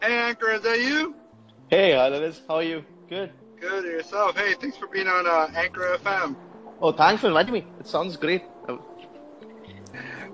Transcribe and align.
Hey, 0.00 0.12
Ankur, 0.32 0.54
is 0.54 0.62
that 0.62 0.78
you? 0.80 1.14
Hey, 1.70 1.90
Alavis, 1.90 2.40
how 2.46 2.56
are 2.56 2.62
you? 2.62 2.84
Good. 3.08 3.32
Good, 3.60 3.84
yourself. 3.84 4.36
Hey, 4.36 4.54
thanks 4.54 4.76
for 4.76 4.86
being 4.86 5.08
on 5.08 5.26
uh, 5.26 5.50
Anchor 5.56 5.98
FM. 6.00 6.36
Oh, 6.80 6.92
thanks 6.92 7.20
for 7.20 7.26
inviting 7.28 7.52
me. 7.52 7.66
It 7.80 7.86
sounds 7.88 8.16
great. 8.16 8.44
Oh, 8.68 8.80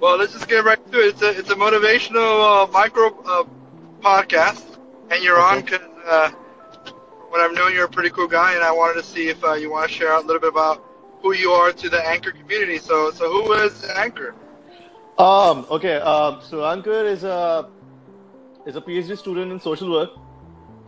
Well, 0.00 0.16
let's 0.16 0.32
just 0.32 0.48
get 0.48 0.64
right 0.64 0.80
to 0.92 0.98
it. 1.00 1.08
It's 1.08 1.22
a, 1.22 1.38
it's 1.38 1.50
a 1.50 1.54
motivational 1.54 2.64
uh, 2.64 2.72
micro 2.72 3.08
uh, 3.24 3.44
podcast, 4.00 4.78
and 5.10 5.22
you're 5.22 5.38
on 5.38 5.60
because 5.60 5.80
uh, 6.06 6.30
when 7.28 7.42
I've 7.42 7.52
known 7.52 7.74
you're 7.74 7.84
a 7.84 7.88
pretty 7.88 8.10
cool 8.10 8.28
guy, 8.28 8.54
and 8.54 8.64
I 8.64 8.72
wanted 8.72 9.02
to 9.02 9.06
see 9.06 9.28
if 9.28 9.44
uh, 9.44 9.52
you 9.52 9.70
want 9.70 9.90
to 9.90 9.94
share 9.94 10.10
out 10.12 10.24
a 10.24 10.26
little 10.26 10.40
bit 10.40 10.48
about 10.48 10.82
who 11.20 11.34
you 11.34 11.50
are 11.50 11.70
to 11.70 11.88
the 11.90 12.02
Anchor 12.08 12.30
community. 12.32 12.78
So, 12.78 13.10
so 13.10 13.30
who 13.30 13.52
is 13.52 13.72
Ankur? 13.82 14.32
Um, 15.18 15.66
okay, 15.70 15.96
um, 15.96 16.40
so 16.42 16.60
Ankur 16.60 17.04
is 17.04 17.24
a 17.24 17.68
is 18.66 18.76
a 18.76 18.80
PhD 18.80 19.16
student 19.16 19.52
in 19.52 19.60
social 19.60 19.90
work. 19.90 20.10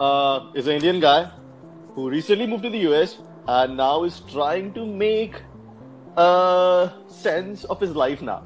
Uh, 0.00 0.50
is 0.54 0.66
an 0.66 0.74
Indian 0.74 1.00
guy 1.00 1.30
who 1.94 2.08
recently 2.10 2.46
moved 2.46 2.62
to 2.64 2.70
the 2.70 2.78
US 2.90 3.18
and 3.46 3.76
now 3.76 4.04
is 4.04 4.20
trying 4.32 4.72
to 4.74 4.86
make 4.86 5.40
a 6.16 6.92
sense 7.06 7.64
of 7.64 7.80
his 7.80 7.94
life 7.94 8.22
now. 8.22 8.44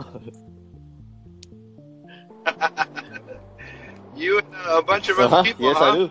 You 4.16 4.38
and 4.38 4.46
a 4.66 4.80
bunch 4.80 5.10
of 5.10 5.18
uh-huh. 5.18 5.42
people, 5.42 5.66
Yes, 5.66 5.76
huh? 5.76 5.92
I 5.92 5.94
do. 5.94 6.10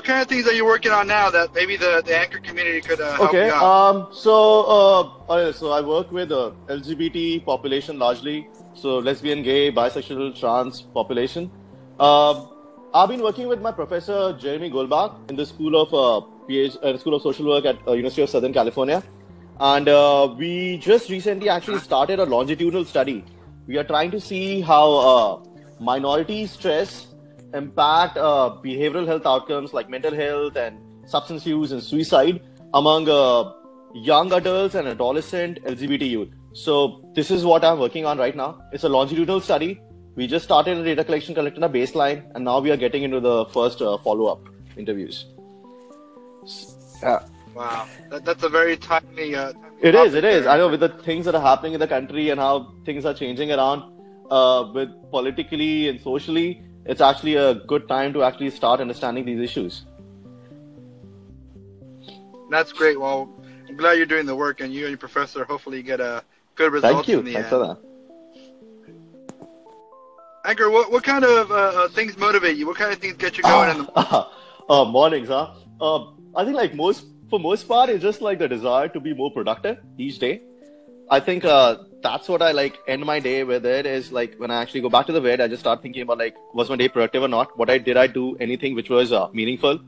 What 0.00 0.06
kind 0.06 0.22
of 0.22 0.28
things 0.28 0.46
are 0.46 0.54
you 0.54 0.64
working 0.64 0.92
on 0.92 1.06
now 1.06 1.28
that 1.28 1.54
maybe 1.54 1.76
the, 1.76 2.02
the 2.06 2.16
Anchor 2.16 2.38
community 2.38 2.80
could 2.80 3.00
uh, 3.02 3.12
help 3.16 3.34
Okay. 3.34 3.48
you 3.48 3.52
out? 3.52 3.64
Um. 3.72 4.06
So, 4.12 4.34
uh, 5.28 5.52
so 5.52 5.72
I 5.72 5.82
work 5.82 6.10
with 6.10 6.32
uh, 6.32 6.52
LGBT 6.68 7.44
population 7.44 7.98
largely. 7.98 8.48
So 8.74 8.96
lesbian, 9.08 9.42
gay, 9.42 9.70
bisexual, 9.70 10.38
trans 10.40 10.80
population. 10.80 11.50
Um, 11.98 12.48
I've 12.94 13.10
been 13.10 13.20
working 13.22 13.46
with 13.46 13.60
my 13.60 13.72
professor 13.72 14.32
Jeremy 14.44 14.70
Goldbach 14.70 15.28
in 15.28 15.36
the 15.36 15.44
School 15.44 15.76
of 15.82 15.92
uh, 15.92 16.26
PH, 16.46 16.78
uh, 16.82 16.96
School 16.96 17.16
of 17.16 17.22
Social 17.22 17.46
Work 17.52 17.66
at 17.66 17.76
uh, 17.86 17.92
University 17.92 18.22
of 18.22 18.30
Southern 18.30 18.54
California, 18.54 19.02
and 19.60 19.86
uh, 19.96 20.34
we 20.38 20.78
just 20.78 21.10
recently 21.10 21.50
actually 21.50 21.80
started 21.90 22.20
a 22.20 22.24
longitudinal 22.24 22.86
study. 22.86 23.22
We 23.66 23.76
are 23.76 23.84
trying 23.84 24.10
to 24.12 24.20
see 24.30 24.62
how 24.62 24.84
uh, 25.12 25.40
minority 25.92 26.46
stress 26.46 27.06
impact 27.54 28.16
uh, 28.16 28.56
behavioral 28.64 29.06
health 29.06 29.26
outcomes 29.26 29.72
like 29.72 29.88
mental 29.88 30.14
health 30.14 30.56
and 30.56 30.78
substance 31.06 31.46
use 31.46 31.72
and 31.72 31.82
suicide 31.82 32.40
among 32.74 33.08
uh, 33.08 33.52
young 33.94 34.32
adults 34.32 34.74
and 34.74 34.86
adolescent 34.88 35.62
LGBT 35.64 36.08
youth. 36.08 36.28
So 36.52 37.04
this 37.14 37.30
is 37.30 37.44
what 37.44 37.64
I'm 37.64 37.78
working 37.78 38.06
on 38.06 38.18
right 38.18 38.36
now. 38.36 38.60
It's 38.72 38.84
a 38.84 38.88
longitudinal 38.88 39.40
study. 39.40 39.80
We 40.16 40.26
just 40.26 40.44
started 40.44 40.78
a 40.78 40.84
data 40.84 41.04
collection, 41.04 41.34
collected 41.34 41.62
a 41.62 41.68
baseline, 41.68 42.30
and 42.34 42.44
now 42.44 42.60
we 42.60 42.70
are 42.70 42.76
getting 42.76 43.04
into 43.04 43.20
the 43.20 43.46
first 43.46 43.80
uh, 43.80 43.96
follow-up 43.98 44.40
interviews. 44.76 45.26
Yeah. 47.02 47.20
wow, 47.54 47.86
that, 48.10 48.24
that's 48.24 48.42
a 48.42 48.48
very 48.48 48.76
timely. 48.76 49.34
Uh, 49.34 49.52
It 49.80 49.94
is, 49.94 50.14
it 50.14 50.24
is. 50.24 50.46
I 50.46 50.56
know 50.58 50.68
with 50.68 50.80
the 50.80 50.88
things 50.88 51.24
that 51.26 51.34
are 51.34 51.40
happening 51.40 51.74
in 51.74 51.80
the 51.80 51.86
country 51.86 52.30
and 52.30 52.40
how 52.40 52.72
things 52.84 53.06
are 53.06 53.14
changing 53.14 53.52
around, 53.52 53.84
uh, 54.30 54.70
with 54.74 54.90
politically 55.10 55.88
and 55.88 56.00
socially, 56.00 56.62
it's 56.84 57.00
actually 57.00 57.36
a 57.36 57.54
good 57.54 57.88
time 57.88 58.12
to 58.14 58.22
actually 58.22 58.50
start 58.50 58.80
understanding 58.80 59.24
these 59.24 59.40
issues. 59.40 59.84
That's 62.50 62.72
great. 62.72 62.98
Well, 62.98 63.28
I'm 63.68 63.76
glad 63.76 63.92
you're 63.92 64.06
doing 64.06 64.26
the 64.26 64.34
work, 64.34 64.60
and 64.60 64.72
you 64.72 64.82
and 64.82 64.90
your 64.90 64.98
professor 64.98 65.44
hopefully 65.44 65.82
get 65.82 66.00
a 66.00 66.24
good 66.56 66.72
results 66.72 66.94
Thank 66.94 67.08
you. 67.08 67.18
in 67.20 67.24
the 67.24 67.34
Thanks 67.34 67.52
end. 67.52 67.62
for 67.62 67.66
that. 67.66 67.78
Ankur, 70.44 70.72
what 70.72 70.90
what 70.90 71.04
kind 71.04 71.24
of 71.24 71.50
uh, 71.50 71.54
uh, 71.54 71.88
things 71.88 72.16
motivate 72.16 72.56
you? 72.56 72.66
What 72.66 72.76
kind 72.76 72.92
of 72.92 72.98
things 72.98 73.14
get 73.14 73.36
you 73.36 73.42
going? 73.42 73.70
in 73.70 73.84
the 73.84 73.92
uh, 74.68 74.84
mornings, 74.86 75.28
huh? 75.28 75.52
Uh, 75.80 76.06
I 76.34 76.44
think 76.44 76.56
like 76.56 76.74
most, 76.74 77.06
for 77.28 77.38
most 77.38 77.68
part, 77.68 77.90
it's 77.90 78.02
just 78.02 78.20
like 78.22 78.38
the 78.38 78.48
desire 78.48 78.88
to 78.88 79.00
be 79.00 79.14
more 79.14 79.30
productive 79.30 79.78
each 79.98 80.18
day. 80.18 80.42
I 81.10 81.18
think 81.18 81.44
uh, 81.44 81.76
that's 82.02 82.28
what 82.28 82.40
I 82.40 82.52
like 82.52 82.78
end 82.86 83.04
my 83.04 83.18
day 83.18 83.42
with. 83.42 83.66
It 83.66 83.84
is 83.84 84.12
like 84.12 84.36
when 84.38 84.52
I 84.52 84.62
actually 84.62 84.80
go 84.80 84.88
back 84.88 85.06
to 85.06 85.12
the 85.12 85.20
bed, 85.20 85.40
I 85.40 85.48
just 85.48 85.60
start 85.60 85.82
thinking 85.82 86.02
about 86.02 86.18
like 86.18 86.36
was 86.54 86.70
my 86.70 86.76
day 86.76 86.88
productive 86.88 87.24
or 87.24 87.28
not? 87.28 87.58
What 87.58 87.68
I 87.68 87.78
did 87.78 87.96
I 87.96 88.06
do 88.06 88.36
anything 88.36 88.76
which 88.76 88.90
was 88.90 89.12
uh, 89.12 89.28
meaningful, 89.32 89.78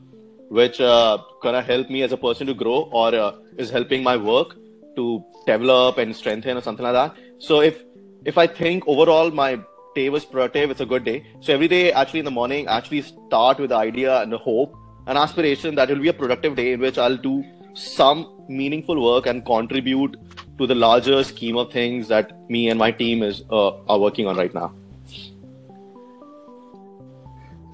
which 0.48 0.80
uh, 0.80 1.18
gonna 1.40 1.62
help 1.62 1.90
me 1.90 2.02
as 2.02 2.10
a 2.10 2.16
person 2.16 2.48
to 2.48 2.54
grow 2.54 2.88
or 2.90 3.14
uh, 3.14 3.32
is 3.56 3.70
helping 3.70 4.02
my 4.02 4.16
work 4.16 4.56
to 4.96 5.24
develop 5.46 5.98
and 5.98 6.14
strengthen 6.14 6.56
or 6.56 6.60
something 6.60 6.82
like 6.82 6.94
that. 6.94 7.16
So 7.38 7.60
if 7.60 7.84
if 8.24 8.36
I 8.36 8.48
think 8.48 8.88
overall 8.88 9.30
my 9.30 9.60
day 9.94 10.08
was 10.08 10.24
productive, 10.24 10.70
it's 10.72 10.80
a 10.80 10.86
good 10.86 11.04
day. 11.04 11.24
So 11.40 11.54
every 11.54 11.68
day, 11.68 11.92
actually 11.92 12.18
in 12.18 12.24
the 12.24 12.32
morning, 12.32 12.66
actually 12.66 13.02
start 13.02 13.60
with 13.60 13.70
the 13.70 13.76
idea 13.76 14.20
and 14.22 14.32
the 14.32 14.38
hope 14.38 14.74
and 15.06 15.16
aspiration 15.16 15.76
that 15.76 15.88
it 15.88 15.94
will 15.94 16.02
be 16.02 16.08
a 16.08 16.12
productive 16.12 16.56
day 16.56 16.72
in 16.72 16.80
which 16.80 16.98
I'll 16.98 17.16
do 17.16 17.44
some 17.74 18.44
meaningful 18.48 19.02
work 19.02 19.26
and 19.26 19.44
contribute 19.46 20.16
to 20.58 20.66
the 20.66 20.74
larger 20.74 21.22
scheme 21.24 21.56
of 21.56 21.72
things 21.72 22.08
that 22.08 22.32
me 22.50 22.68
and 22.68 22.78
my 22.78 22.90
team 22.90 23.22
is 23.22 23.42
uh, 23.50 23.70
are 23.88 23.98
working 23.98 24.26
on 24.26 24.36
right 24.36 24.52
now. 24.54 24.72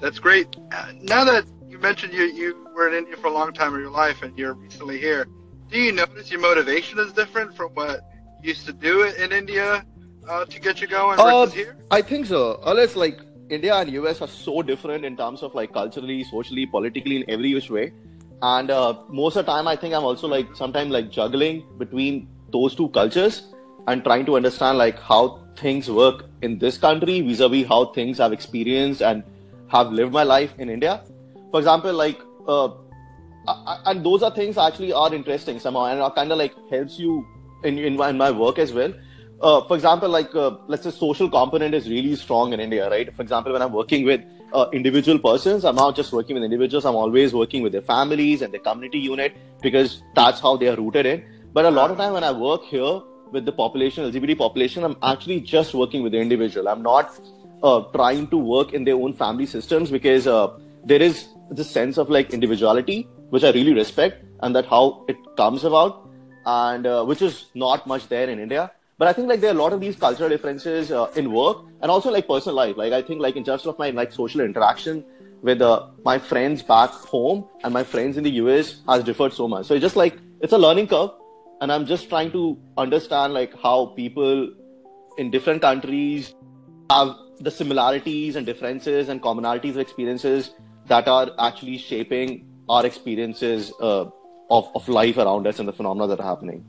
That's 0.01 0.19
great. 0.19 0.47
Uh, 0.71 0.91
now 1.01 1.23
that 1.25 1.45
you 1.67 1.77
mentioned 1.77 2.13
you 2.13 2.23
you 2.23 2.67
were 2.75 2.87
in 2.87 2.93
India 2.93 3.17
for 3.17 3.27
a 3.27 3.31
long 3.33 3.51
time 3.53 3.73
of 3.73 3.81
your 3.81 3.89
life, 3.91 4.21
and 4.21 4.37
you're 4.37 4.53
recently 4.53 4.97
here, 4.97 5.27
do 5.69 5.77
you 5.79 5.91
notice 5.91 6.31
your 6.31 6.39
motivation 6.39 6.99
is 6.99 7.11
different 7.11 7.55
from 7.55 7.71
what 7.73 8.01
you 8.41 8.49
used 8.49 8.65
to 8.65 8.73
do 8.73 9.03
in 9.03 9.31
India 9.31 9.85
uh, 10.27 10.45
to 10.45 10.59
get 10.59 10.79
you 10.81 10.87
going 10.87 11.17
versus 11.17 11.51
Uh, 11.51 11.55
here? 11.55 11.77
I 11.91 12.01
think 12.01 12.27
so. 12.27 12.59
Unless 12.65 12.95
like 12.95 13.19
India 13.49 13.75
and 13.75 13.91
US 13.91 14.21
are 14.21 14.27
so 14.27 14.61
different 14.61 15.03
in 15.03 15.17
terms 15.17 15.43
of 15.43 15.53
like 15.53 15.73
culturally, 15.73 16.23
socially, 16.23 16.65
politically, 16.65 17.17
in 17.17 17.25
every 17.29 17.53
which 17.53 17.69
way. 17.69 17.91
And 18.41 18.71
uh, 18.71 18.93
most 19.09 19.35
of 19.35 19.45
the 19.45 19.51
time, 19.51 19.67
I 19.67 19.75
think 19.75 19.93
I'm 19.93 20.05
also 20.05 20.27
like 20.27 20.55
sometimes 20.55 20.91
like 20.91 21.11
juggling 21.11 21.65
between 21.77 22.27
those 22.51 22.75
two 22.75 22.89
cultures 22.89 23.43
and 23.87 24.03
trying 24.03 24.25
to 24.25 24.35
understand 24.35 24.77
like 24.77 24.99
how 24.99 25.39
things 25.57 25.89
work 25.89 26.25
in 26.41 26.57
this 26.59 26.77
country 26.77 27.21
vis-a-vis 27.21 27.67
how 27.67 27.85
things 27.85 28.19
I've 28.19 28.33
experienced 28.33 29.01
and 29.01 29.23
have 29.67 29.91
lived 29.91 30.13
my 30.13 30.23
life 30.23 30.53
in 30.57 30.69
India. 30.69 31.01
For 31.51 31.59
example, 31.59 31.93
like 31.93 32.19
uh, 32.47 32.69
I- 33.47 33.79
and 33.87 34.05
those 34.05 34.23
are 34.23 34.31
things 34.31 34.57
actually 34.57 34.93
are 34.93 35.13
interesting 35.13 35.59
somehow 35.59 35.85
and 35.85 36.01
are 36.01 36.11
kind 36.13 36.31
of 36.31 36.37
like 36.37 36.53
helps 36.69 36.99
you 36.99 37.25
in, 37.63 37.77
in, 37.77 37.95
my, 37.97 38.09
in 38.09 38.17
my 38.17 38.31
work 38.31 38.59
as 38.59 38.73
well. 38.73 38.93
Uh, 39.41 39.61
for 39.67 39.75
example 39.75 40.09
like 40.09 40.35
uh, 40.35 40.51
let's 40.67 40.83
say 40.83 40.91
social 40.91 41.29
component 41.29 41.73
is 41.73 41.89
really 41.89 42.13
strong 42.13 42.51
in 42.51 42.59
india 42.59 42.89
right? 42.89 43.15
For 43.15 43.21
example 43.21 43.53
when 43.53 43.61
i'm 43.61 43.71
working 43.71 44.03
with 44.03 44.21
uh, 44.51 44.65
individual 44.73 45.17
persons 45.17 45.63
i'm 45.63 45.75
not 45.75 45.95
just 45.95 46.11
working 46.11 46.33
with 46.33 46.43
individuals 46.43 46.83
i'm 46.83 46.95
always 46.95 47.33
working 47.33 47.63
with 47.63 47.71
their 47.71 47.81
families 47.81 48.41
and 48.41 48.51
their 48.51 48.59
community 48.59 48.99
unit 48.99 49.37
because 49.61 50.03
that's 50.13 50.41
how 50.41 50.57
they 50.57 50.67
are 50.67 50.75
rooted 50.75 51.05
in 51.05 51.23
but 51.53 51.65
a 51.65 51.71
lot 51.71 51.91
of 51.91 51.97
time 51.97 52.13
when 52.13 52.23
i 52.23 52.31
work 52.31 52.63
here 52.63 53.01
with 53.31 53.45
the 53.45 53.51
population 53.51 54.03
lgbt 54.11 54.37
population 54.37 54.83
i'm 54.83 54.95
actually 55.03 55.39
just 55.39 55.73
working 55.73 56.03
with 56.03 56.11
the 56.11 56.19
individual. 56.19 56.67
I'm 56.67 56.81
not 56.81 57.19
uh, 57.63 57.81
trying 57.93 58.27
to 58.27 58.37
work 58.37 58.73
in 58.73 58.83
their 58.83 58.95
own 58.95 59.13
family 59.13 59.45
systems 59.45 59.91
because 59.91 60.27
uh, 60.27 60.47
there 60.85 61.01
is 61.01 61.27
this 61.51 61.69
sense 61.69 61.97
of 61.97 62.09
like 62.09 62.31
individuality 62.31 63.07
which 63.29 63.43
i 63.43 63.51
really 63.51 63.73
respect 63.73 64.23
and 64.41 64.55
that 64.55 64.65
how 64.65 65.03
it 65.07 65.17
comes 65.35 65.63
about 65.63 66.09
and 66.45 66.85
uh, 66.85 67.03
which 67.03 67.21
is 67.21 67.45
not 67.53 67.85
much 67.85 68.07
there 68.07 68.29
in 68.29 68.39
india. 68.39 68.71
But 68.97 69.07
i 69.07 69.13
think 69.13 69.27
like 69.29 69.41
there 69.41 69.51
are 69.51 69.55
a 69.55 69.61
lot 69.61 69.73
of 69.73 69.79
these 69.81 69.95
cultural 69.95 70.29
differences 70.29 70.91
uh, 70.91 71.11
in 71.15 71.31
work 71.31 71.57
and 71.81 71.91
also 71.91 72.11
like 72.11 72.27
personal 72.27 72.55
life. 72.55 72.77
Like 72.77 72.93
i 72.93 73.01
think 73.01 73.21
like 73.21 73.35
in 73.35 73.43
terms 73.43 73.65
of 73.65 73.77
my 73.79 73.89
like 73.89 74.11
social 74.11 74.41
interaction 74.41 75.03
with 75.41 75.61
uh, 75.61 75.87
my 76.03 76.17
friends 76.19 76.61
back 76.61 76.89
home 76.89 77.45
and 77.63 77.73
my 77.73 77.83
friends 77.83 78.17
in 78.17 78.23
the 78.23 78.31
us 78.31 78.81
has 78.87 79.03
differed 79.03 79.33
so 79.33 79.47
much. 79.47 79.65
So 79.67 79.73
it's 79.73 79.81
just 79.81 79.95
like 79.95 80.17
it's 80.41 80.53
a 80.53 80.57
learning 80.57 80.87
curve 80.87 81.11
and 81.61 81.71
i'm 81.71 81.85
just 81.85 82.09
trying 82.09 82.31
to 82.31 82.57
understand 82.77 83.33
like 83.33 83.53
how 83.61 83.87
people 83.95 84.49
in 85.17 85.29
different 85.31 85.61
countries 85.61 86.33
have 86.91 87.15
the 87.39 87.51
similarities 87.51 88.35
and 88.35 88.45
differences 88.45 89.09
and 89.09 89.21
commonalities 89.21 89.71
of 89.71 89.77
experiences 89.79 90.51
that 90.87 91.07
are 91.07 91.31
actually 91.39 91.77
shaping 91.77 92.45
our 92.69 92.85
experiences 92.85 93.71
uh, 93.81 94.05
of, 94.49 94.69
of 94.75 94.87
life 94.89 95.17
around 95.17 95.45
us 95.47 95.59
and 95.59 95.67
the 95.67 95.73
phenomena 95.73 96.07
that 96.07 96.19
are 96.19 96.25
happening. 96.27 96.63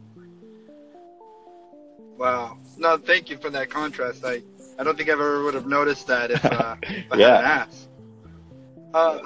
Wow. 2.18 2.58
No, 2.76 2.96
thank 2.98 3.30
you 3.30 3.38
for 3.38 3.50
that 3.50 3.70
contrast. 3.70 4.24
I, 4.24 4.42
I 4.78 4.84
don't 4.84 4.96
think 4.96 5.08
I 5.08 5.12
ever 5.12 5.42
would 5.44 5.54
have 5.54 5.66
noticed 5.66 6.06
that 6.08 6.30
if, 6.30 6.44
uh, 6.44 6.76
if 6.82 7.12
I 7.12 7.16
Yeah. 7.16 7.36
hadn't 7.36 7.46
asked. 7.46 7.88
Uh, 8.92 9.18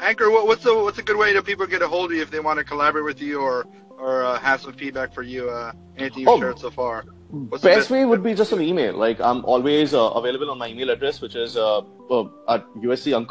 Ankur, 0.00 0.30
what, 0.32 0.46
what's 0.46 0.64
a 0.64 0.74
what's 0.74 0.98
a 0.98 1.02
good 1.02 1.16
way 1.16 1.32
that 1.32 1.44
people 1.44 1.66
get 1.66 1.82
a 1.82 1.88
hold 1.88 2.10
of 2.10 2.16
you 2.16 2.22
if 2.22 2.30
they 2.30 2.40
want 2.40 2.58
to 2.58 2.64
collaborate 2.64 3.04
with 3.04 3.20
you 3.20 3.40
or 3.40 3.66
or 3.98 4.24
uh, 4.24 4.38
have 4.38 4.60
some 4.60 4.72
feedback 4.72 5.12
for 5.12 5.22
you? 5.22 5.50
Uh, 5.50 5.72
anything 5.96 6.20
you've 6.20 6.28
Oh. 6.28 6.38
shared 6.38 6.58
so 6.58 6.70
far. 6.70 7.04
What's 7.30 7.62
the 7.62 7.68
Best 7.68 7.78
best- 7.80 7.90
way 7.90 8.04
would 8.04 8.22
be 8.22 8.34
just 8.34 8.52
an 8.52 8.62
email. 8.62 8.94
Like 8.96 9.20
I'm 9.20 9.44
always 9.44 9.94
uh, 9.94 10.10
available 10.20 10.50
on 10.50 10.58
my 10.58 10.68
email 10.68 10.90
address, 10.90 11.20
which 11.20 11.34
is 11.34 11.56
uh, 11.56 11.78
uh, 12.10 12.24
at 12.48 12.64
sri 12.80 13.14
at 13.14 13.26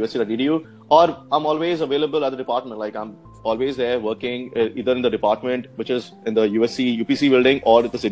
usc.edu, 0.00 0.66
or 0.88 1.04
I'm 1.30 1.46
always 1.46 1.80
available 1.82 2.24
at 2.24 2.30
the 2.30 2.36
department. 2.38 2.78
Like 2.78 2.96
I'm 2.96 3.16
always 3.44 3.76
there 3.76 4.00
working 4.00 4.50
uh, 4.56 4.68
either 4.74 4.92
in 4.92 5.02
the 5.02 5.10
department, 5.10 5.66
which 5.76 5.90
is 5.90 6.12
in 6.24 6.34
the 6.34 6.48
USC 6.58 6.98
UPC 7.04 7.30
building, 7.30 7.60
or 7.64 7.84
at 7.84 7.92
the 7.92 7.98
city. 7.98 8.04